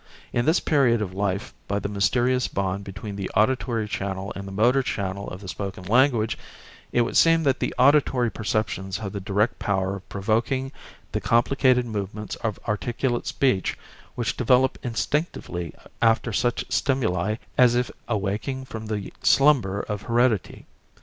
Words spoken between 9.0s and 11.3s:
the direct power of provoking the